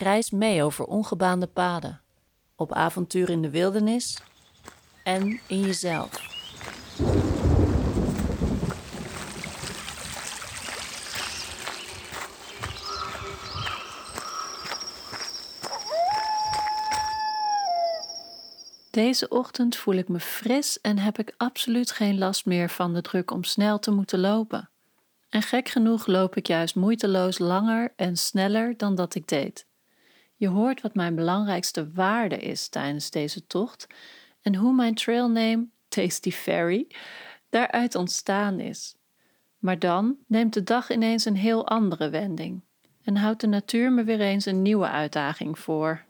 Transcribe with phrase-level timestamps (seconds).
[0.00, 2.00] Reis mee over ongebaande paden,
[2.56, 4.22] op avontuur in de wildernis
[5.04, 6.26] en in jezelf.
[18.90, 23.00] Deze ochtend voel ik me fris en heb ik absoluut geen last meer van de
[23.00, 24.70] druk om snel te moeten lopen.
[25.28, 29.67] En gek genoeg loop ik juist moeiteloos langer en sneller dan dat ik deed.
[30.38, 33.86] Je hoort wat mijn belangrijkste waarde is tijdens deze tocht
[34.42, 36.86] en hoe mijn trailname Tasty Fairy
[37.50, 38.96] daaruit ontstaan is.
[39.58, 42.62] Maar dan neemt de dag ineens een heel andere wending
[43.02, 46.06] en houdt de natuur me weer eens een nieuwe uitdaging voor.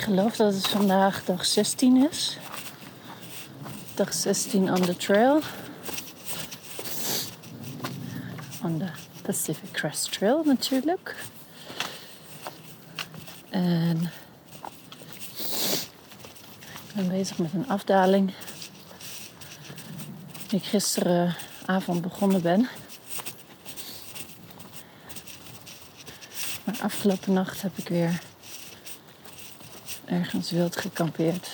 [0.11, 2.37] geloof dat het vandaag dag 16 is.
[3.95, 5.41] Dag 16 on the trail.
[8.63, 8.89] On the
[9.21, 11.15] Pacific Crest Trail natuurlijk.
[13.49, 14.11] En
[16.87, 18.33] ik ben bezig met een afdaling
[20.47, 22.69] die ik gisteravond begonnen ben.
[26.63, 28.21] Maar afgelopen nacht heb ik weer
[30.11, 31.47] ergens wild gekampeerd.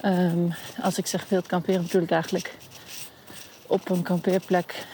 [0.00, 0.50] Ehm,
[0.80, 2.54] als ik zeg wild kamperen bedoel ik eigenlijk
[3.66, 4.86] op een kampeerplek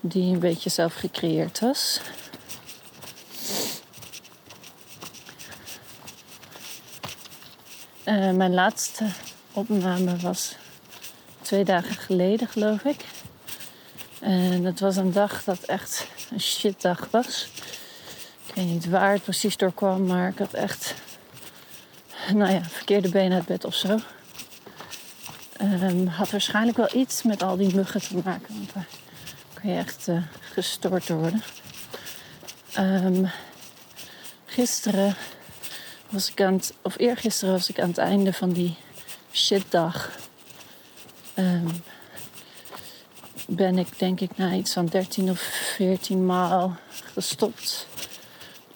[0.00, 2.00] die een beetje zelf gecreëerd was.
[8.04, 9.06] Uh, mijn laatste
[9.52, 10.56] opname was
[11.40, 13.04] twee dagen geleden, geloof ik.
[14.20, 17.48] En het was een dag dat echt een shitdag was.
[18.52, 20.94] Ik weet niet waar het precies door kwam, maar ik had echt,
[22.34, 23.98] nou ja, verkeerde benen uit bed of zo.
[25.60, 28.86] Um, had waarschijnlijk wel iets met al die muggen te maken, want daar
[29.54, 31.42] kan je echt uh, gestoord worden.
[32.78, 33.30] Um,
[34.46, 35.14] gisteren
[36.08, 38.76] was ik aan het, of eergisteren was ik aan het einde van die
[39.32, 40.10] shitdag.
[41.34, 41.82] Um,
[43.46, 45.40] ben ik denk ik na iets van 13 of
[45.76, 46.76] 14 maal
[47.12, 47.86] gestopt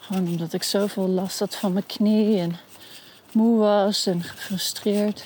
[0.06, 2.58] gewoon omdat ik zoveel last had van mijn knie en
[3.32, 5.24] moe was en gefrustreerd.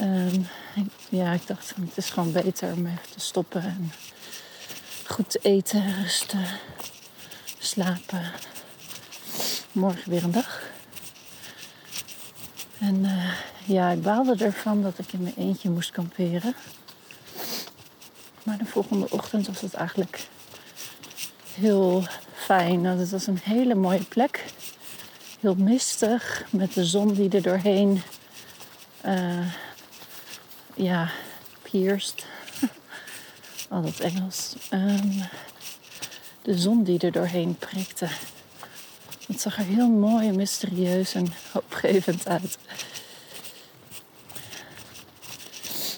[0.00, 0.46] Um,
[1.08, 3.92] ja, ik dacht, het is gewoon beter om even te stoppen en
[5.06, 6.44] goed te eten, rusten,
[7.58, 8.30] slapen.
[9.72, 10.62] Morgen weer een dag.
[12.78, 13.32] En uh,
[13.64, 16.54] ja, ik baalde ervan dat ik in mijn eentje moest kamperen.
[18.42, 20.28] Maar de volgende ochtend was het eigenlijk
[21.54, 22.04] heel
[22.40, 22.80] fijn.
[22.80, 24.44] Nou, het was een hele mooie plek.
[25.40, 28.02] Heel mistig, met de zon die er doorheen
[29.06, 29.52] uh,
[30.74, 31.10] ja,
[31.62, 32.26] pierced.
[33.70, 34.56] Al dat Engels.
[34.72, 35.22] Um,
[36.42, 38.08] de zon die er doorheen prikte.
[39.26, 42.58] Het zag er heel mooi, mysterieus en hoopgevend uit.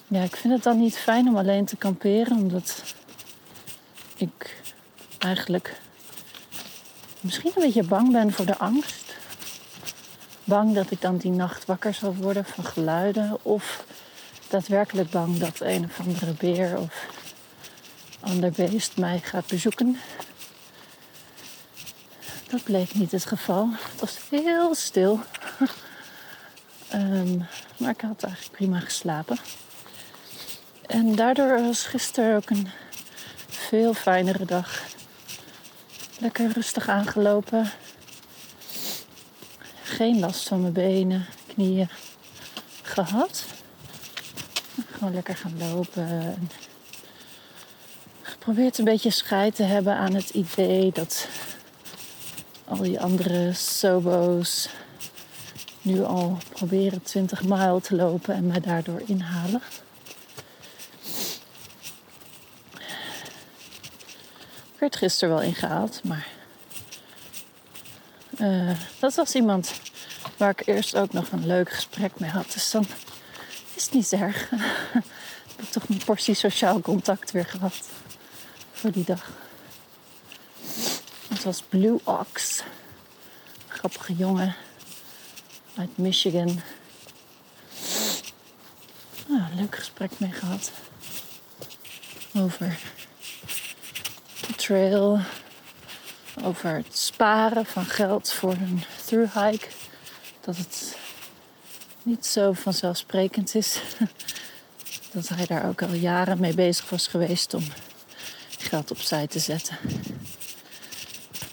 [0.08, 2.94] Ja, ik vind het dan niet fijn om alleen te kamperen, omdat
[4.16, 4.62] ik
[5.18, 5.80] eigenlijk
[7.22, 9.14] misschien een beetje bang ben voor de angst.
[10.44, 13.38] Bang dat ik dan die nacht wakker zal worden van geluiden.
[13.42, 13.84] Of
[14.48, 17.06] daadwerkelijk bang dat een of andere beer of
[18.20, 19.98] ander beest mij gaat bezoeken.
[22.48, 23.68] Dat bleek niet het geval.
[23.90, 25.20] Het was heel stil.
[26.94, 27.46] um,
[27.78, 29.38] maar ik had eigenlijk prima geslapen.
[30.86, 32.68] En daardoor was gisteren ook een
[33.48, 34.82] veel fijnere dag.
[36.22, 37.70] Lekker rustig aangelopen.
[39.82, 41.88] Geen last van mijn benen, knieën
[42.82, 43.44] gehad.
[44.90, 46.48] Gewoon lekker gaan lopen.
[48.22, 51.28] Geprobeerd een beetje scheid te hebben aan het idee dat
[52.64, 54.68] al die andere sobo's
[55.82, 59.60] nu al proberen 20 mijl te lopen en mij daardoor inhalen.
[64.82, 66.28] Werd gisteren wel ingehaald, maar
[68.38, 69.72] uh, dat was iemand
[70.36, 72.52] waar ik eerst ook nog een leuk gesprek mee had.
[72.52, 72.86] Dus dan
[73.74, 74.50] is het niet erg.
[75.50, 77.88] ik heb toch een portie sociaal contact weer gehad
[78.72, 79.30] voor die dag.
[81.28, 82.62] Het was Blue Ox.
[83.68, 84.54] Een grappige jongen
[85.76, 86.60] uit Michigan.
[89.30, 90.70] Ah, leuk gesprek mee gehad.
[92.34, 92.78] Over
[94.62, 95.20] trail.
[96.44, 99.66] Over het sparen van geld voor een through hike.
[100.40, 100.96] Dat het
[102.02, 103.80] niet zo vanzelfsprekend is.
[105.12, 107.64] Dat hij daar ook al jaren mee bezig was geweest om
[108.58, 109.76] geld opzij te zetten.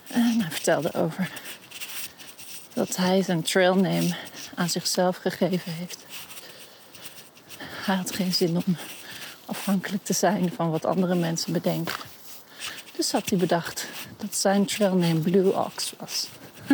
[0.08, 1.32] En hij vertelde over
[2.74, 4.16] dat hij zijn trailname
[4.56, 6.06] aan zichzelf gegeven heeft.
[7.60, 8.78] Hij had geen zin om
[9.46, 12.09] afhankelijk te zijn van wat andere mensen bedenken.
[13.00, 13.88] Dus had hij bedacht
[14.18, 16.28] dat zijn trailname Blue Ox was.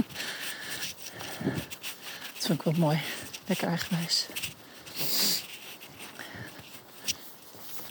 [2.34, 3.00] dat vind ik wel mooi.
[3.46, 4.26] Lekker eigenwijs.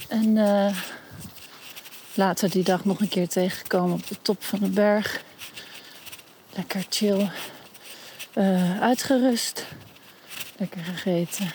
[0.08, 0.76] En uh,
[2.14, 5.22] later die dag nog een keer tegengekomen op de top van de berg.
[6.50, 7.30] Lekker chill.
[8.34, 9.64] Uh, uitgerust.
[10.56, 11.50] Lekker gegeten.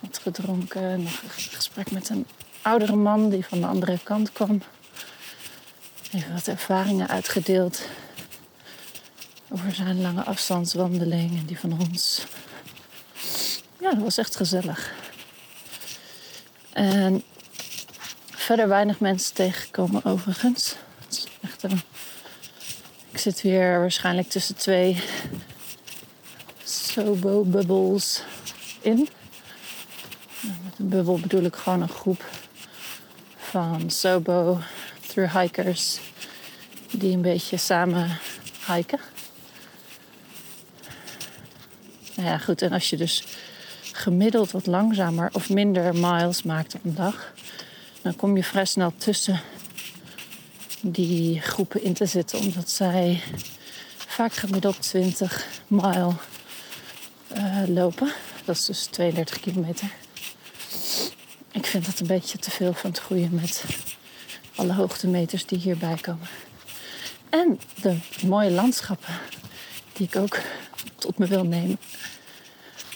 [0.00, 1.02] Wat gedronken.
[1.02, 2.26] Nog een gesprek met een
[2.62, 4.62] oudere man die van de andere kant kwam.
[6.12, 7.80] Even wat ervaringen uitgedeeld.
[9.48, 12.24] Over zijn lange afstandswandeling en die van ons.
[13.80, 14.94] Ja, dat was echt gezellig.
[16.72, 17.22] En
[18.28, 20.74] verder weinig mensen tegengekomen overigens.
[21.40, 21.80] Echt een
[23.18, 25.02] ik zit weer waarschijnlijk tussen twee
[26.64, 28.22] Sobo-bubbels
[28.80, 29.08] in.
[30.40, 32.24] Met een bubbel bedoel ik gewoon een groep
[33.36, 34.60] van Sobo
[35.26, 35.98] hikers
[36.90, 38.18] die een beetje samen
[38.66, 39.00] hiken.
[42.14, 42.62] Nou ja, goed.
[42.62, 43.24] En als je dus
[43.92, 47.32] gemiddeld wat langzamer of minder miles maakt op een dag,
[48.02, 49.40] dan kom je vrij snel tussen
[50.80, 53.22] die groepen in te zitten, omdat zij
[53.96, 56.12] vaak gemiddeld 20 mile
[57.36, 58.12] uh, lopen.
[58.44, 59.90] Dat is dus 32 kilometer.
[61.52, 63.64] Ik vind dat een beetje te veel van het groeien met
[64.58, 66.28] alle hoogtemeters die hierbij komen.
[67.28, 69.14] En de mooie landschappen
[69.92, 70.38] die ik ook
[70.96, 71.78] tot me wil nemen.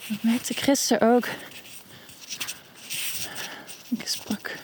[0.08, 1.28] Dat merkte ik gisteren ook.
[3.88, 4.56] Ik sprak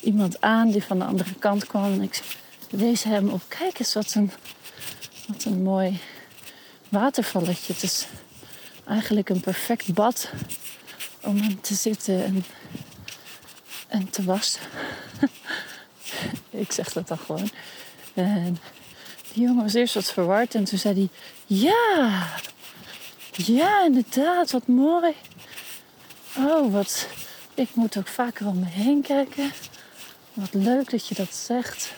[0.00, 2.20] iemand aan die van de andere kant kwam en ik
[2.70, 3.42] wees hem op.
[3.48, 4.30] Kijk eens wat een,
[5.26, 6.00] wat een mooi
[6.88, 7.72] watervalletje.
[7.72, 8.06] Het is
[8.86, 10.30] eigenlijk een perfect bad
[11.22, 12.44] om te zitten en,
[13.88, 14.60] en te wassen.
[16.50, 17.50] ik zeg dat dan gewoon.
[18.14, 18.58] En
[19.32, 21.08] die jongen was eerst wat verward en toen zei hij:
[21.46, 22.28] Ja,
[23.32, 25.14] ja, inderdaad, wat mooi.
[26.36, 27.08] Oh, wat.
[27.54, 29.52] Ik moet ook vaker om me heen kijken.
[30.32, 31.92] Wat leuk dat je dat zegt.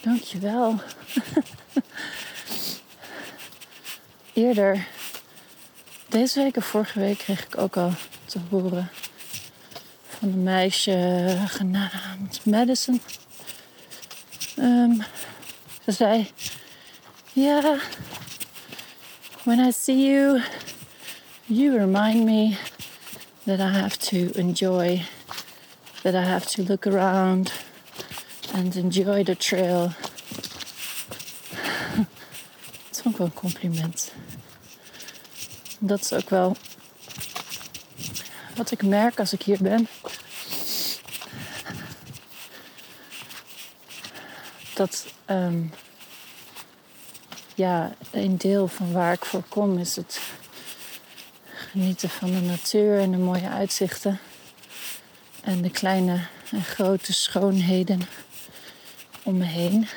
[0.00, 0.80] Dankjewel.
[4.32, 4.86] Eerder,
[6.08, 7.92] deze week of vorige week, kreeg ik ook al
[8.24, 8.90] te horen
[10.08, 13.00] van een meisje genaamd Madison.
[14.58, 15.02] Um,
[15.84, 16.30] ze zei:
[17.32, 17.78] Ja,
[19.42, 20.42] when I see you,
[21.46, 22.56] you remind me
[23.44, 25.02] that I have to enjoy,
[26.02, 27.52] that I have to look around
[28.52, 29.92] and enjoy the trail.
[32.88, 34.12] Dat is ook wel een compliment.
[35.78, 36.56] Dat is ook wel
[38.56, 39.88] wat ik merk als ik hier ben.
[44.74, 45.70] Dat um,
[47.54, 50.20] ja, een deel van waar ik voor kom is het
[51.54, 54.20] genieten van de natuur en de mooie uitzichten.
[55.40, 58.00] En de kleine en grote schoonheden
[59.22, 59.88] om me heen.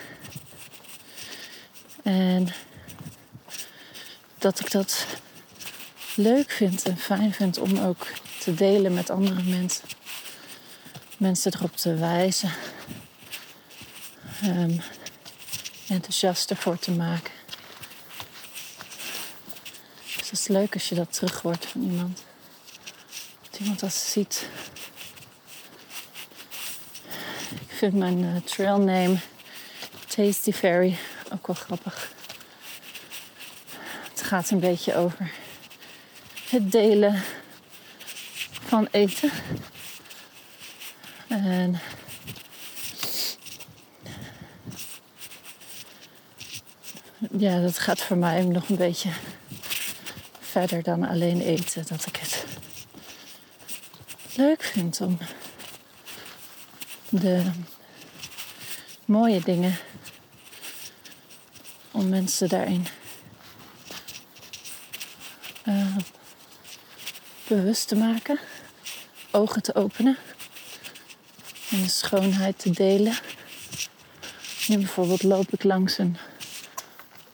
[2.04, 2.48] En
[4.38, 5.06] dat ik dat
[6.16, 8.08] leuk vind en fijn vind om ook
[8.40, 9.86] te delen met andere mensen.
[11.18, 12.52] Mensen erop te wijzen.
[14.44, 14.82] Um,
[15.88, 17.32] enthousiast ervoor te maken.
[20.04, 22.24] Dus het is leuk als je dat terug hoort van iemand.
[23.50, 24.50] Dat iemand dat ziet
[27.78, 29.18] vind mijn uh, trail name
[30.08, 30.98] Tasty Fairy
[31.34, 32.12] ook wel grappig.
[34.10, 35.32] Het gaat een beetje over
[36.50, 37.24] het delen
[38.50, 39.32] van eten.
[41.28, 41.80] En
[47.38, 49.10] ja, dat gaat voor mij nog een beetje
[50.40, 51.86] verder dan alleen eten.
[51.88, 52.46] Dat ik het
[54.36, 55.18] leuk vind om
[57.10, 57.44] de
[59.06, 59.78] mooie dingen
[61.92, 62.88] om mensen daarin
[65.68, 65.98] uh,
[67.48, 68.40] bewust te maken,
[69.32, 70.18] ogen te openen
[71.72, 73.18] en de schoonheid te delen.
[74.68, 76.18] Nu bijvoorbeeld loop ik langs een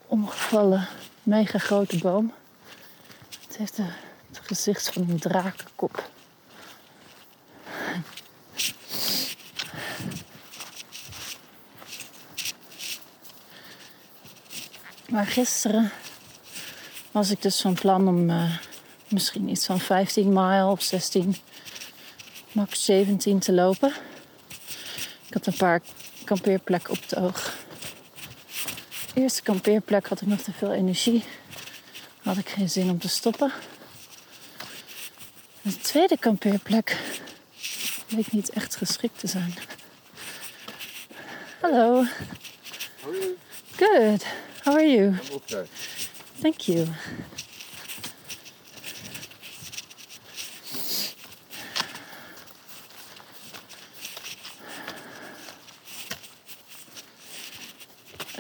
[0.08, 0.88] omgevallen,
[1.24, 2.34] mega grote boom.
[3.48, 6.12] Het heeft het gezicht van een drakenkop.
[15.10, 15.92] Maar gisteren
[17.12, 18.58] was ik dus van plan om uh,
[19.08, 21.36] misschien iets van 15 mijl of 16,
[22.52, 23.94] max 17 te lopen.
[25.28, 25.82] Ik had een paar
[26.24, 27.62] kampeerplekken op het oog.
[29.13, 31.24] De eerste kampeerplek had ik nog te veel energie.
[32.24, 33.51] Had ik geen zin om te stoppen.
[35.62, 36.98] De tweede kampeerplek
[38.08, 39.53] bleek niet echt geschikt te zijn.
[41.62, 42.03] Hallo.
[43.01, 43.38] How are you?
[43.75, 44.25] Good.
[44.63, 45.05] How are you?
[45.05, 45.65] I'm okay.
[46.41, 46.88] Thank you.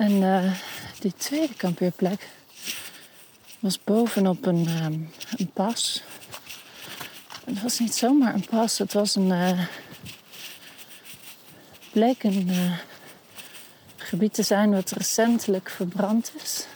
[0.03, 0.51] En uh,
[0.99, 2.29] die tweede kampeerplek
[3.59, 6.03] was bovenop een, um, een pas.
[7.45, 9.29] Het was niet zomaar een pas, het was een.
[9.29, 9.65] Uh,
[11.91, 12.77] bleek een uh,
[13.95, 16.67] gebied te zijn wat recentelijk verbrand is.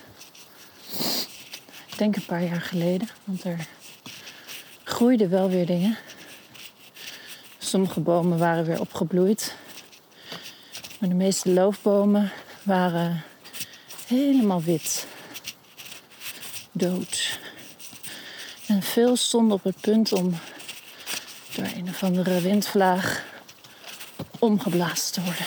[1.87, 3.67] Ik denk een paar jaar geleden, want er
[4.83, 5.97] groeiden wel weer dingen.
[7.57, 9.55] Sommige bomen waren weer opgebloeid.
[10.99, 12.31] Maar de meeste loofbomen
[12.67, 13.23] waren
[14.07, 15.07] helemaal wit.
[16.71, 17.39] Dood.
[18.65, 20.33] En veel stonden op het punt om
[21.55, 23.23] door een of andere windvlaag
[24.39, 25.45] omgeblazen te worden.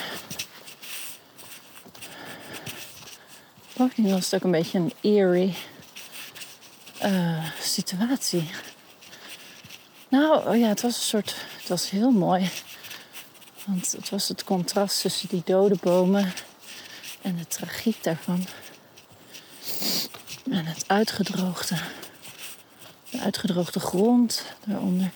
[3.77, 5.57] Bovendien was het ook een beetje een eerie
[7.05, 8.51] uh, situatie.
[10.09, 11.35] Nou, oh ja, het was een soort.
[11.59, 12.51] Het was heel mooi.
[13.67, 16.33] Want het was het contrast tussen die dode bomen
[17.23, 18.47] en de tragiek daarvan.
[20.51, 21.77] En het uitgedroogde.
[23.11, 25.11] De uitgedroogde grond daaronder.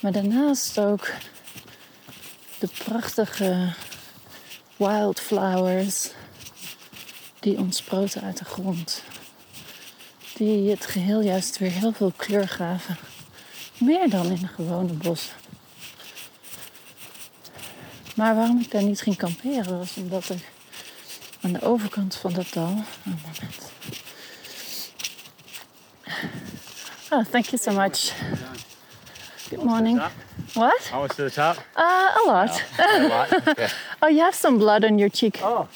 [0.00, 1.10] Maar daarnaast ook
[2.58, 3.72] de prachtige
[4.76, 6.10] wildflowers
[7.40, 9.02] die ontsproten uit de grond.
[10.34, 12.96] Die het geheel juist weer heel veel kleur gaven.
[13.78, 15.30] Meer dan in een gewone bos.
[18.14, 20.40] Maar waarom ik daar niet ging kamperen was omdat er
[21.48, 22.84] aan de overkant van dat dal.
[23.04, 23.72] Een moment.
[27.10, 28.12] Oh, thank you so much.
[29.48, 30.02] Good morning.
[30.52, 30.88] What?
[30.90, 31.56] How much to the top?
[31.76, 31.82] Uh,
[32.16, 32.62] a lot.
[32.78, 33.28] A lot.
[33.48, 33.68] Okay.
[34.00, 35.40] Oh, you have some blood on your cheek.
[35.42, 35.66] Oh,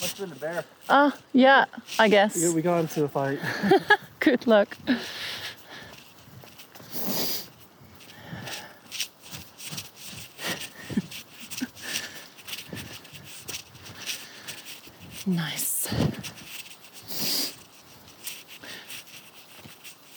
[0.00, 0.64] must have been the bear.
[0.88, 1.64] Oh, yeah,
[1.98, 2.34] I guess.
[2.36, 3.38] We, we got into a fight.
[4.20, 4.76] Good luck.
[15.28, 15.88] Nice.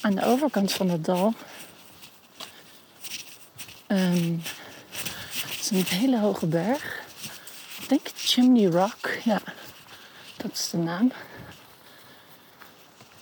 [0.01, 1.34] Aan de overkant van het dal
[3.88, 4.41] um,
[5.60, 7.01] is een hele hoge berg.
[7.82, 9.41] Ik denk Chimney Rock, ja,
[10.38, 11.12] dat is de naam.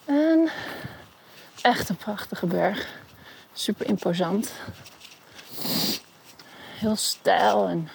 [0.06, 0.50] En
[1.62, 2.88] echt een prachtige berg.
[3.54, 4.52] Super imposant.
[6.80, 7.90] Heel stijl en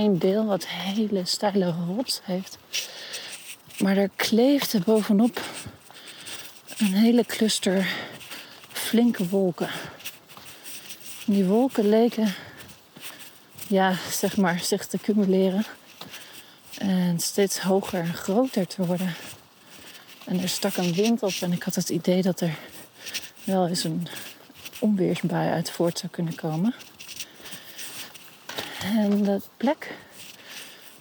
[0.00, 2.58] één deel wat hele steile rots heeft.
[3.78, 5.40] Maar er kleefde bovenop
[6.78, 7.88] een hele cluster
[8.72, 9.68] flinke wolken.
[11.26, 12.34] En die wolken leken,
[13.66, 15.64] ja, zeg maar, zich te cumuleren.
[16.78, 19.14] En steeds hoger en groter te worden.
[20.24, 22.58] En er stak een wind op en ik had het idee dat er
[23.44, 24.06] wel eens een
[24.78, 26.74] onweersbui uit voort zou kunnen komen.
[28.96, 29.94] En de plek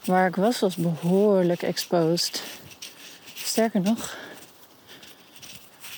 [0.06, 2.44] waar ik was, was behoorlijk exposed.
[3.34, 4.18] Sterker nog,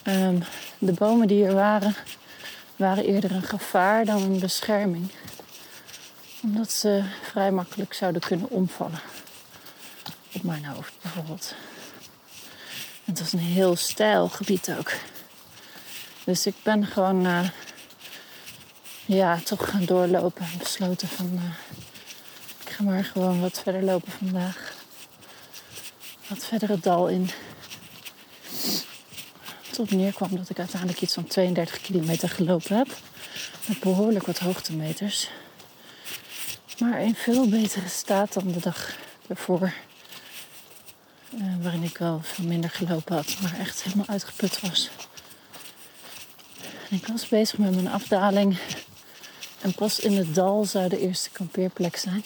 [0.07, 0.43] um,
[0.77, 1.95] de bomen die er waren,
[2.75, 5.11] waren eerder een gevaar dan een bescherming.
[6.43, 9.01] Omdat ze vrij makkelijk zouden kunnen omvallen.
[10.33, 11.55] Op mijn hoofd bijvoorbeeld.
[13.05, 14.91] Het was een heel stijl gebied ook.
[16.23, 17.49] Dus ik ben gewoon eh,
[19.05, 21.39] ja, toch gaan doorlopen en besloten van
[21.77, 21.80] ik
[22.83, 24.73] maar gewoon wat verder lopen vandaag.
[26.27, 27.29] Wat verder het dal in.
[29.71, 32.87] Tot neerkwam dat ik uiteindelijk iets van 32 kilometer gelopen heb.
[33.65, 35.29] Met behoorlijk wat hoogtemeters.
[36.79, 38.95] Maar in veel betere staat dan de dag
[39.27, 39.73] ervoor.
[41.33, 44.89] Uh, waarin ik wel veel minder gelopen had, maar echt helemaal uitgeput was.
[46.89, 48.57] Ik was bezig met mijn afdaling.
[49.61, 52.23] En pas in het dal zou de eerste kampeerplek zijn.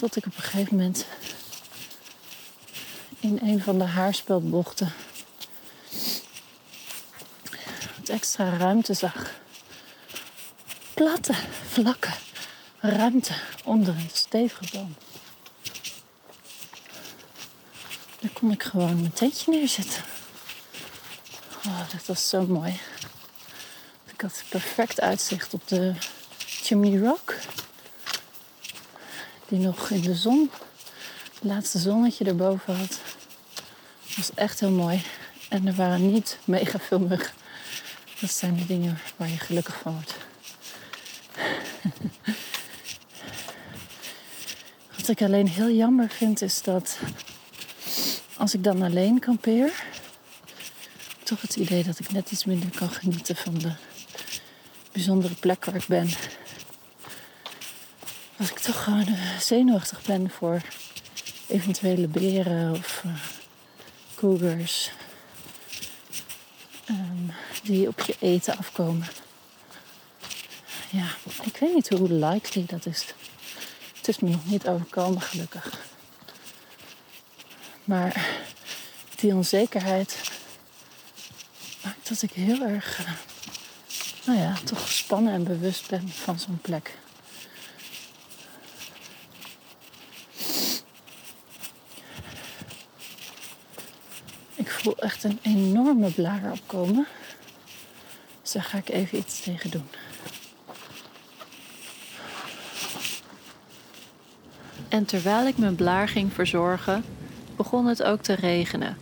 [0.00, 1.06] Tot ik op een gegeven moment
[3.18, 4.92] in een van de haarspeldbochten
[7.98, 9.30] wat extra ruimte zag.
[10.94, 11.34] Platte,
[11.68, 12.10] vlakke
[12.78, 13.32] ruimte
[13.64, 14.94] onder een stevige boom.
[18.20, 20.02] Daar kon ik gewoon mijn tentje neerzetten.
[21.66, 22.80] Oh, dat was zo mooi.
[24.12, 25.94] Ik had perfect uitzicht op de
[26.36, 27.34] Chimney Rock.
[29.50, 30.50] Die nog in de zon,
[31.34, 33.00] het laatste zonnetje erboven had.
[34.16, 35.02] Was echt heel mooi.
[35.48, 37.34] En er waren niet mega veel muggen.
[38.20, 40.14] Dat zijn de dingen waar je gelukkig van wordt.
[44.96, 46.98] Wat ik alleen heel jammer vind is dat
[48.36, 49.84] als ik dan alleen kampeer,
[51.22, 53.72] toch het idee dat ik net iets minder kan genieten van de
[54.92, 56.08] bijzondere plek waar ik ben.
[58.70, 60.60] Toch gewoon eh, zenuwachtig ben voor
[61.48, 63.12] eventuele beren of uh,
[64.14, 64.90] cougars
[66.90, 69.06] um, die op je eten afkomen.
[70.90, 71.06] Ja,
[71.42, 73.06] ik weet niet hoe likely dat is.
[73.96, 75.78] Het is me nog niet overkomen, gelukkig.
[77.84, 78.28] Maar
[79.16, 80.30] die onzekerheid
[81.84, 83.10] maakt dat ik heel erg, uh,
[84.24, 86.98] nou ja, toch gespannen en bewust ben van zo'n plek.
[94.80, 97.06] Voel echt een enorme blaar opkomen.
[98.42, 99.88] Dus daar ga ik even iets tegen doen.
[104.88, 107.04] En terwijl ik mijn blaar ging verzorgen,
[107.56, 108.96] begon het ook te regenen.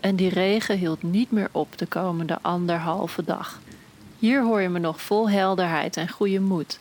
[0.00, 3.60] En die regen hield niet meer op de komende anderhalve dag.
[4.18, 6.78] Hier hoor je me nog vol helderheid en goede moed.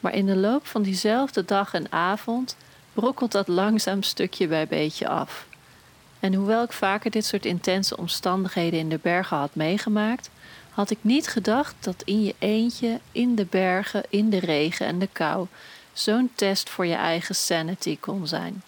[0.00, 2.56] Maar in de loop van diezelfde dag en avond
[2.92, 5.48] brokkelt dat langzaam stukje bij beetje af.
[6.20, 10.30] En hoewel ik vaker dit soort intense omstandigheden in de bergen had meegemaakt,
[10.70, 14.98] had ik niet gedacht dat in je eentje, in de bergen, in de regen en
[14.98, 15.46] de kou,
[15.92, 18.62] zo'n test voor je eigen sanity kon zijn.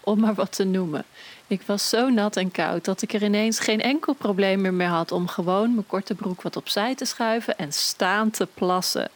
[0.00, 1.04] Om maar wat te noemen.
[1.46, 4.88] Ik was zo nat en koud dat ik er ineens geen enkel probleem meer mee
[4.88, 9.10] had om gewoon mijn korte broek wat opzij te schuiven en staan te plassen.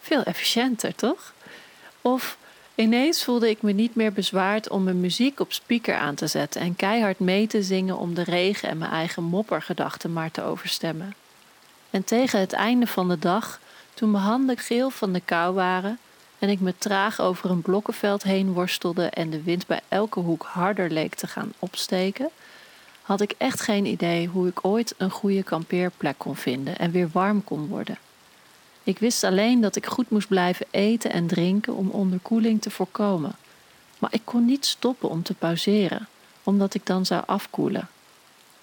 [0.00, 1.32] Veel efficiënter, toch?
[2.00, 2.36] Of
[2.74, 6.60] ineens voelde ik me niet meer bezwaard om mijn muziek op speaker aan te zetten
[6.60, 11.14] en keihard mee te zingen om de regen en mijn eigen moppergedachten maar te overstemmen.
[11.90, 13.60] En tegen het einde van de dag,
[13.94, 15.98] toen mijn handen geel van de kou waren,
[16.38, 20.42] en ik me traag over een blokkenveld heen worstelde en de wind bij elke hoek
[20.42, 22.30] harder leek te gaan opsteken,
[23.02, 27.08] had ik echt geen idee hoe ik ooit een goede kampeerplek kon vinden en weer
[27.12, 27.98] warm kon worden.
[28.84, 33.32] Ik wist alleen dat ik goed moest blijven eten en drinken om onderkoeling te voorkomen.
[33.98, 36.08] Maar ik kon niet stoppen om te pauzeren,
[36.42, 37.88] omdat ik dan zou afkoelen.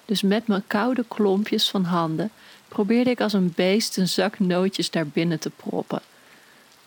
[0.06, 2.32] Dus met mijn koude klompjes van handen
[2.68, 6.02] probeerde ik als een beest een zak nootjes daar binnen te proppen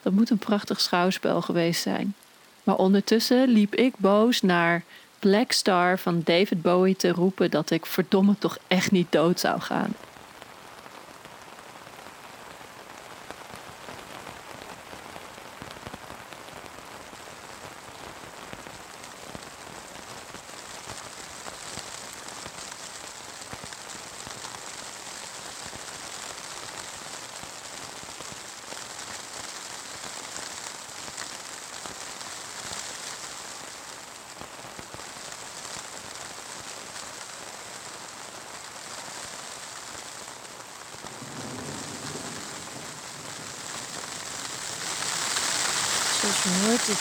[0.04, 2.14] dat moet een prachtig schouwspel geweest zijn.
[2.62, 4.82] Maar ondertussen liep ik boos naar
[5.18, 9.60] Black Star van David Bowie te roepen dat ik verdomme toch echt niet dood zou
[9.60, 9.94] gaan.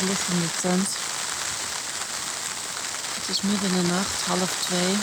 [0.10, 0.88] In de tent.
[3.14, 4.96] Het is midden in de nacht, half twee.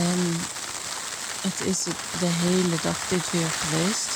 [0.00, 0.40] En
[1.40, 1.82] het is
[2.18, 4.08] de hele dag dit weer geweest.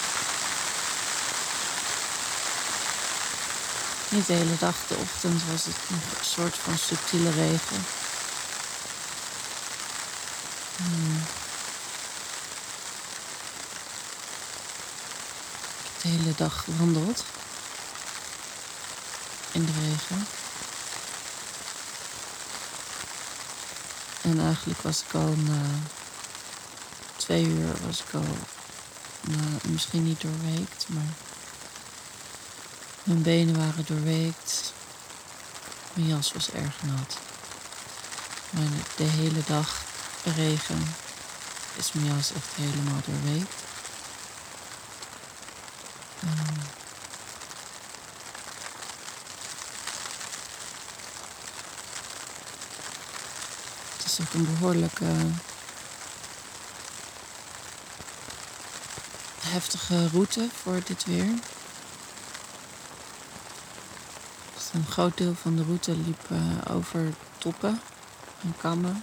[4.08, 7.84] Niet de hele dag, de ochtend was het een soort van subtiele regen.
[10.76, 11.22] Hmm.
[16.02, 17.24] De hele dag gewandeld.
[19.52, 20.26] In de regen.
[24.22, 25.60] En eigenlijk was ik al na
[27.16, 28.36] twee uur was ik al
[29.20, 31.12] nou, misschien niet doorweekt, maar
[33.02, 34.72] mijn benen waren doorweekt.
[35.92, 37.18] Mijn jas was erg nat.
[38.50, 38.62] Maar
[38.96, 39.82] de hele dag
[40.24, 40.94] regen
[41.76, 43.67] is mijn jas echt helemaal doorweekt.
[54.20, 55.06] Ook een behoorlijke
[59.40, 61.28] heftige route voor dit weer.
[64.72, 67.80] Een groot deel van de route liep uh, over toppen
[68.42, 69.02] en kammen.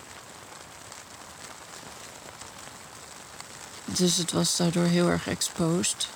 [3.86, 6.08] Dus het was daardoor heel erg exposed.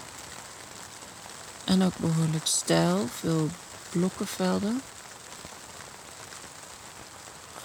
[1.64, 3.50] En ook behoorlijk steil, veel
[3.90, 4.82] blokkenvelden.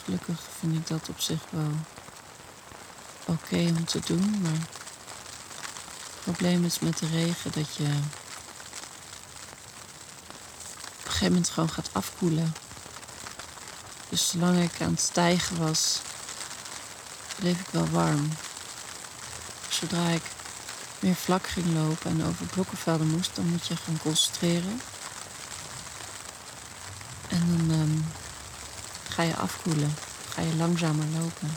[0.05, 1.73] Gelukkig vind ik dat op zich wel
[3.25, 7.91] oké om te doen, maar het probleem is met de regen dat je op
[11.05, 12.55] een gegeven moment gewoon gaat afkoelen.
[14.09, 16.01] Dus zolang ik aan het stijgen was,
[17.37, 18.29] bleef ik wel warm.
[19.69, 20.23] Zodra ik
[21.01, 24.81] meer vlak ging lopen en over blokkenvelden moest, dan moet je gaan concentreren.
[27.29, 27.84] En dan um,
[29.15, 29.95] ga je afkoelen,
[30.29, 31.57] ga je langzamer lopen.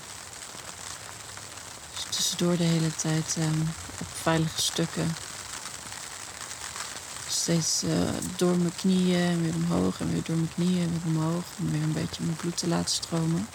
[1.94, 5.16] Dus tussendoor de hele tijd um, op veilige stukken.
[7.30, 11.44] Steeds uh, door mijn knieën, weer omhoog en weer door mijn knieën, weer omhoog.
[11.60, 13.48] Om weer een beetje mijn bloed te laten stromen.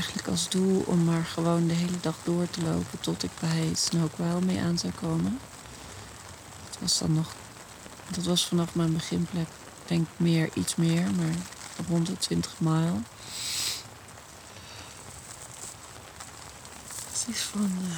[0.00, 3.70] eigenlijk als doel om maar gewoon de hele dag door te lopen tot ik bij
[3.74, 5.38] Snowquell mee aan zou komen.
[6.68, 7.32] Dat was dan nog,
[8.10, 9.48] dat was vanaf mijn beginplek,
[9.90, 11.34] denk meer, iets meer, maar
[11.88, 13.02] rond de 20 mijl.
[17.10, 17.96] Het is van uh,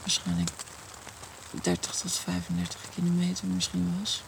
[0.00, 0.50] waarschijnlijk
[1.62, 4.22] 30 tot 35 kilometer misschien was.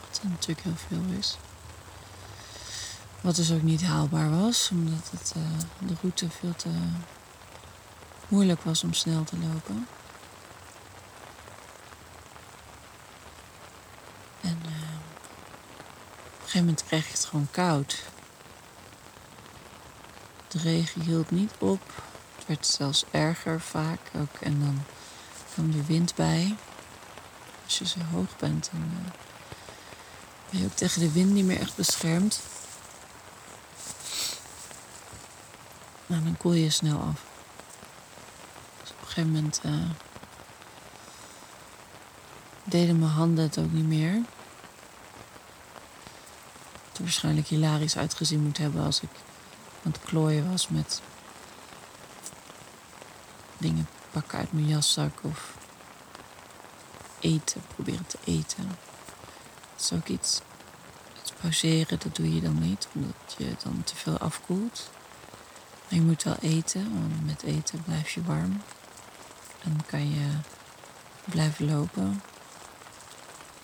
[0.00, 1.36] Wat natuurlijk heel veel is.
[3.20, 5.42] Wat dus ook niet haalbaar was, omdat het, uh,
[5.88, 6.68] de route veel te
[8.28, 9.86] moeilijk was om snel te lopen.
[14.40, 14.72] En uh,
[16.34, 18.02] op een gegeven moment kreeg ik het gewoon koud.
[20.48, 22.02] De regen hield niet op.
[22.36, 24.40] Het werd zelfs erger vaak ook.
[24.40, 24.82] En dan
[25.52, 26.56] kwam de wind bij.
[27.64, 29.10] Als je zo hoog bent, dan uh,
[30.50, 32.40] ben je ook tegen de wind niet meer echt beschermd.
[36.06, 37.22] Nou, dan koel je snel af.
[38.80, 39.90] Dus op een gegeven moment uh,
[42.64, 44.22] deden mijn handen het ook niet meer.
[47.04, 49.08] Waarschijnlijk hilarisch uitgezien moet hebben als ik
[49.84, 51.00] aan het klooien was met
[53.58, 55.56] dingen pakken uit mijn jaszak of
[57.20, 58.66] eten, proberen te eten.
[58.66, 60.40] Dat is ook iets.
[61.40, 64.90] Pauzeren, dat doe je dan niet, omdat je dan te veel afkoelt.
[65.88, 68.62] Je moet wel eten, want met eten blijf je warm.
[69.62, 70.28] En kan je
[71.24, 72.22] blijven lopen.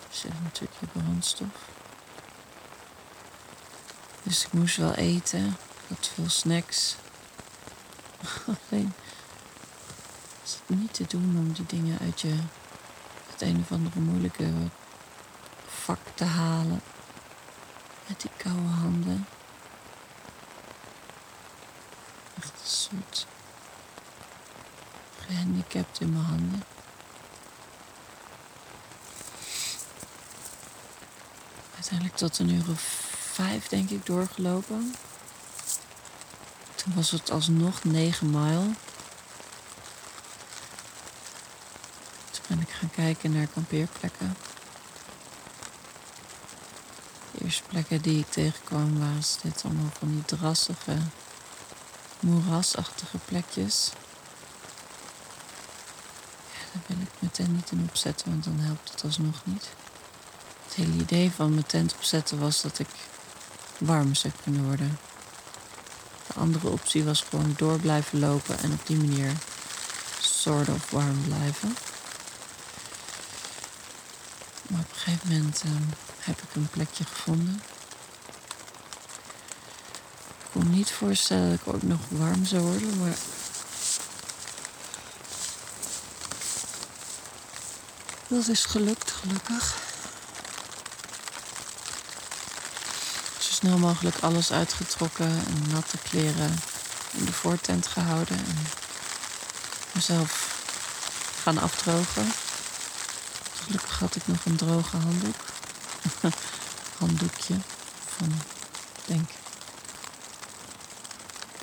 [0.08, 1.79] Dus dat is natuurlijk je brandstof.
[4.30, 5.46] Dus ik moest wel eten.
[5.46, 6.96] Ik had veel snacks.
[8.46, 8.92] Alleen
[10.44, 12.34] is het niet te doen om die dingen uit je
[13.30, 14.50] het een of andere moeilijke
[15.66, 16.80] vak te halen.
[18.06, 19.26] Met die koude handen.
[22.38, 23.26] Echt een soort
[25.26, 26.62] gehandicapt in mijn handen.
[31.74, 33.09] Uiteindelijk tot een uur of
[33.40, 34.94] vijf, denk ik, doorgelopen.
[36.74, 38.62] Toen was het alsnog negen mijl.
[42.30, 44.36] Toen ben ik gaan kijken naar kampeerplekken.
[47.32, 50.96] De eerste plekken die ik tegenkwam waren dit allemaal van die drassige
[52.20, 53.90] moerasachtige plekjes.
[56.72, 59.68] Daar wil ik mijn tent niet in opzetten, want dan helpt het alsnog niet.
[60.64, 62.88] Het hele idee van mijn tent opzetten was dat ik
[63.80, 64.98] warm zou kunnen worden.
[66.26, 69.32] De andere optie was gewoon door blijven lopen en op die manier
[70.20, 71.76] soort of warm blijven.
[74.68, 75.72] Maar op een gegeven moment uh,
[76.18, 77.62] heb ik een plekje gevonden.
[80.52, 83.16] kon niet voorstellen dat ik ook nog warm zou worden, maar.
[88.28, 89.89] Dat is gelukt, gelukkig.
[93.60, 96.58] Snel mogelijk alles uitgetrokken en natte kleren
[97.12, 98.56] in de voortent gehouden en
[99.92, 100.62] mezelf
[101.42, 102.32] gaan afdrogen.
[103.64, 105.34] Gelukkig had ik nog een droge handdoek.
[106.98, 107.54] Handdoekje
[108.16, 108.32] van,
[109.04, 109.30] denk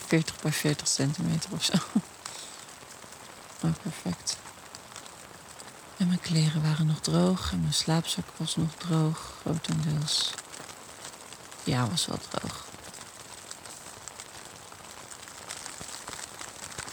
[0.07, 1.73] 40 bij 40 centimeter of zo.
[3.61, 4.37] Maar perfect.
[5.97, 10.33] En mijn kleren waren nog droog en mijn slaapzak was nog droog, grotendeels.
[11.67, 12.65] Ja, was wel droog.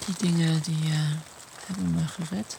[0.05, 1.11] Die dingen die eh,
[1.67, 2.57] hebben me gered.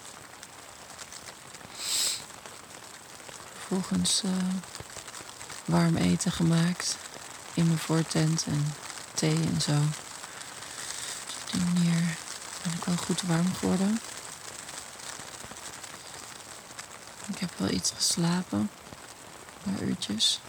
[3.57, 4.31] Vervolgens eh,
[5.65, 6.97] warm eten gemaakt
[7.53, 8.73] in mijn voortent en
[9.13, 9.79] thee en zo.
[11.25, 12.17] Dus op die manier
[12.63, 13.99] ben ik wel goed warm geworden.
[17.27, 18.69] Ik heb wel iets geslapen,
[19.63, 20.39] een paar uurtjes.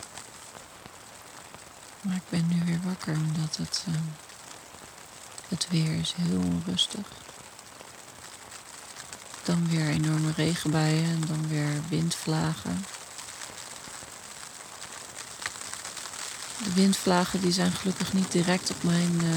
[2.07, 3.95] Maar ik ben nu weer wakker omdat het, eh,
[5.49, 7.07] het weer is heel onrustig.
[9.45, 12.85] Dan weer enorme regenbuien en dan weer windvlagen.
[16.65, 19.37] De windvlagen die zijn gelukkig niet direct op mijn uh,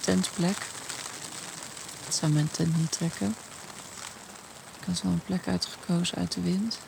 [0.00, 0.56] tentplek.
[2.04, 3.34] Dat zou mijn tent niet trekken.
[4.80, 6.78] Ik had wel een plek uitgekozen uit de wind.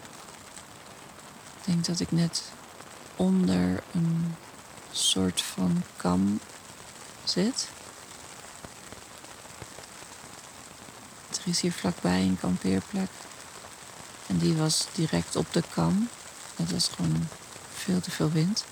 [1.59, 2.42] Ik denk dat ik net
[3.16, 4.35] onder een
[4.98, 6.40] soort van kam
[7.24, 7.68] zit.
[11.30, 13.11] Er is hier vlakbij een kampeerplek.
[14.26, 16.08] En die was direct op de kam.
[16.56, 17.28] Dat was gewoon
[17.74, 18.64] veel te veel wind.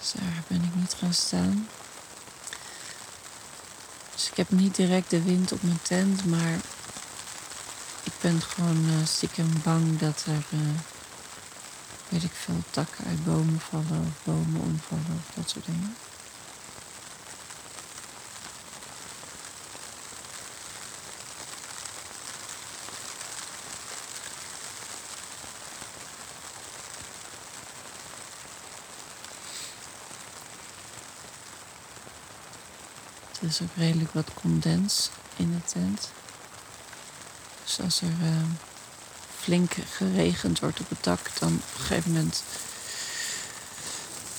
[0.00, 1.68] Dus daar ben ik niet gaan staan.
[4.14, 6.54] Dus ik heb niet direct de wind op mijn tent, maar
[8.02, 10.60] ik ben gewoon uh, stiekem bang dat er, uh,
[12.08, 15.96] weet ik veel, takken uit bomen vallen of bomen omvallen of dat soort dingen.
[33.40, 36.10] Er is ook redelijk wat condens in de tent.
[37.64, 38.42] Dus als er uh,
[39.40, 42.42] flink geregend wordt op het dak, dan op een gegeven moment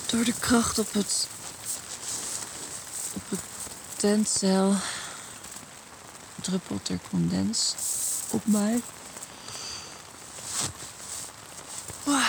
[0.06, 1.28] door de kracht op het,
[3.14, 3.38] op
[3.96, 4.74] tentcel
[6.40, 7.74] druppelt er condens
[8.30, 8.80] op mij.
[12.04, 12.22] Wow.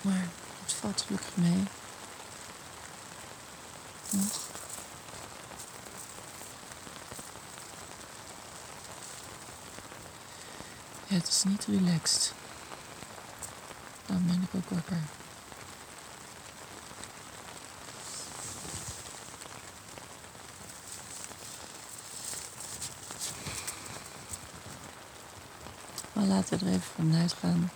[0.00, 0.28] Maar
[0.64, 1.62] het valt gelukkig mee.
[4.10, 4.46] Nog.
[11.08, 12.32] Het is niet relaxed.
[14.06, 15.02] Dan ben ik ook wakker.
[26.12, 27.70] Maar laten we er even vanuit gaan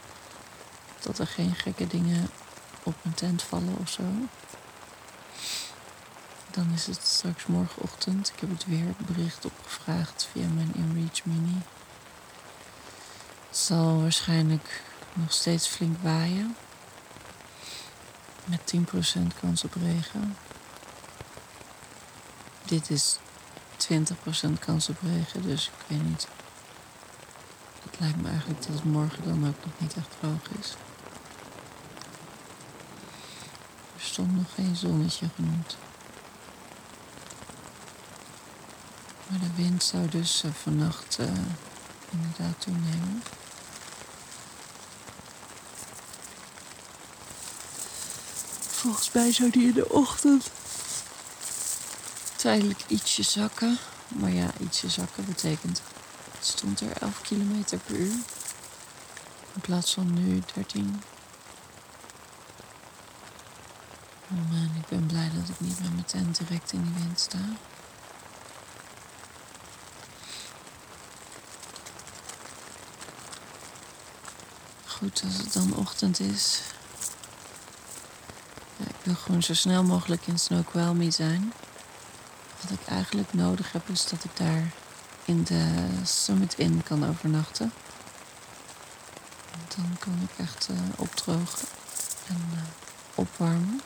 [1.01, 2.31] dat er geen gekke dingen
[2.83, 4.03] op mijn tent vallen of zo.
[6.51, 8.29] Dan is het straks morgenochtend.
[8.29, 11.63] Ik heb het weerbericht opgevraagd via mijn InReach Mini.
[13.53, 16.57] Het zal waarschijnlijk nog steeds flink waaien.
[18.45, 18.81] Met 10%
[19.41, 20.37] kans op regen.
[22.65, 23.19] Dit is
[23.93, 26.29] 20% kans op regen, dus ik weet niet.
[27.83, 30.71] Het lijkt me eigenlijk dat het morgen dan ook nog niet echt droog is.
[33.95, 35.77] Er stond nog geen zonnetje genoemd.
[39.27, 41.27] Maar de wind zou dus uh, vannacht uh,
[42.11, 43.23] inderdaad toenemen.
[48.83, 50.51] Volgens mij zou die in de ochtend
[52.37, 53.79] tijdelijk ietsje zakken.
[54.09, 55.83] Maar ja, ietsje zakken betekent...
[56.33, 58.13] Het stond er 11 km per uur.
[59.55, 61.03] In plaats van nu 13.
[64.31, 67.21] Oh man, ik ben blij dat ik niet met mijn tent direct in die wind
[67.21, 67.39] sta.
[74.87, 76.61] Goed, als het dan ochtend is.
[79.03, 81.53] Ik wil gewoon zo snel mogelijk in Snoqualmie zijn.
[82.61, 84.73] Wat ik eigenlijk nodig heb, is dat ik daar
[85.25, 87.73] in de Summit Inn kan overnachten.
[89.77, 91.69] Dan kan ik echt uh, opdrogen
[92.29, 92.61] en uh,
[93.15, 93.81] opwarmen.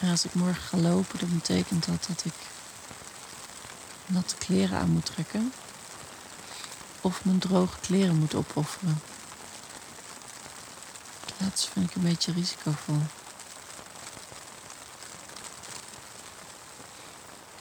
[0.00, 2.34] En als ik morgen ga lopen, dan betekent dat dat ik
[4.06, 5.52] natte kleren aan moet trekken.
[7.04, 9.00] Of mijn droge kleren moet opofferen.
[11.38, 13.02] Laatste vind ik een beetje risicovol.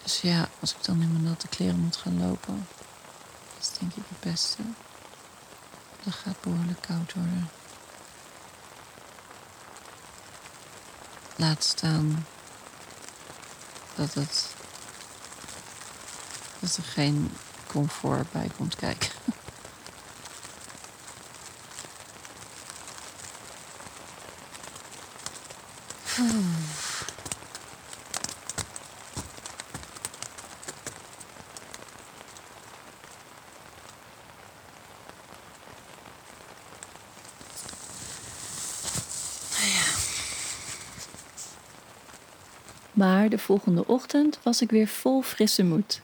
[0.03, 2.67] Dus ja, als ik dan in mijn natte kleren moet gaan lopen,
[3.59, 4.61] is denk ik het beste.
[6.03, 7.49] Dat gaat behoorlijk koud worden.
[11.35, 12.25] Laat staan
[13.95, 14.47] dat het
[16.59, 17.31] dat er geen
[17.67, 19.09] comfort bij komt kijken.
[43.01, 46.01] Maar de volgende ochtend was ik weer vol frisse moed.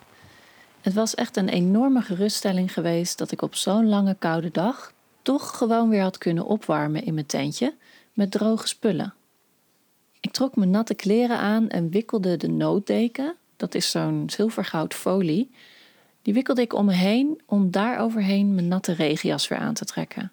[0.81, 5.57] Het was echt een enorme geruststelling geweest dat ik op zo'n lange koude dag toch
[5.57, 7.75] gewoon weer had kunnen opwarmen in mijn tentje
[8.13, 9.16] met droge spullen.
[10.19, 15.51] Ik trok mijn natte kleren aan en wikkelde de nooddeken, dat is zo'n zilvergoud folie,
[16.21, 19.85] die wikkelde ik om me heen om daar overheen mijn natte regenjas weer aan te
[19.85, 20.31] trekken.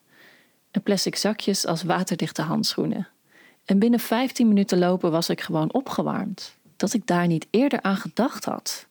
[0.71, 3.09] En plastic zakjes als waterdichte handschoenen.
[3.65, 6.57] En binnen 15 minuten lopen was ik gewoon opgewarmd.
[6.77, 8.87] Dat ik daar niet eerder aan gedacht had.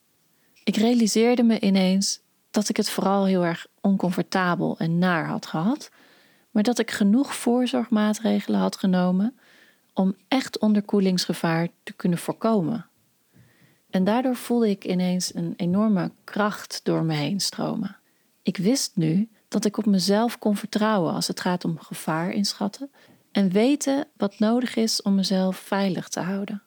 [0.63, 2.19] Ik realiseerde me ineens
[2.51, 5.89] dat ik het vooral heel erg oncomfortabel en naar had gehad,
[6.51, 9.37] maar dat ik genoeg voorzorgmaatregelen had genomen
[9.93, 12.87] om echt onderkoelingsgevaar te kunnen voorkomen.
[13.89, 17.97] En daardoor voelde ik ineens een enorme kracht door me heen stromen.
[18.43, 22.91] Ik wist nu dat ik op mezelf kon vertrouwen als het gaat om gevaar inschatten
[23.31, 26.63] en weten wat nodig is om mezelf veilig te houden.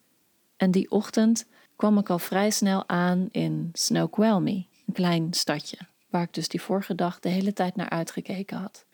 [0.57, 5.79] En die ochtend kwam ik al vrij snel aan in Snoqualmie, een klein stadje,
[6.11, 8.85] waar ik dus die vorige dag de hele tijd naar uitgekeken had.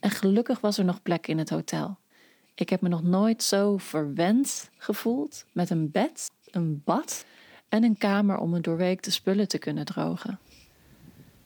[0.00, 1.98] En gelukkig was er nog plek in het hotel.
[2.60, 7.24] Ik heb me nog nooit zo verwend gevoeld met een bed, een bad
[7.68, 10.38] en een kamer om me doorweek de spullen te kunnen drogen.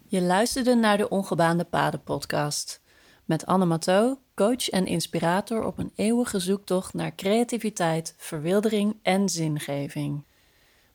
[0.07, 2.81] Je luisterde naar de Ongebaande Paden podcast
[3.24, 10.24] met Anne Matteau, coach en inspirator op een eeuwige zoektocht naar creativiteit, verwildering en zingeving.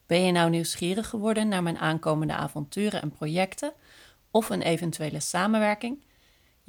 [0.06, 3.74] Ben je nou nieuwsgierig geworden naar mijn aankomende avonturen en projecten
[4.32, 6.08] of een eventuele samenwerking?